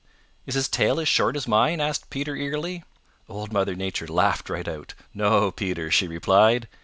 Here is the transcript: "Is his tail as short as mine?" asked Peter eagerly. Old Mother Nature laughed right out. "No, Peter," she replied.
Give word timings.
"Is 0.47 0.55
his 0.55 0.67
tail 0.67 0.99
as 0.99 1.07
short 1.07 1.35
as 1.35 1.47
mine?" 1.47 1.79
asked 1.79 2.09
Peter 2.09 2.35
eagerly. 2.35 2.83
Old 3.29 3.53
Mother 3.53 3.75
Nature 3.75 4.07
laughed 4.07 4.49
right 4.49 4.67
out. 4.67 4.95
"No, 5.13 5.51
Peter," 5.51 5.91
she 5.91 6.07
replied. 6.07 6.67